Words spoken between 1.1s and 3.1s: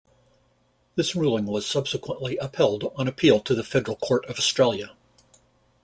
ruling was subsequently upheld on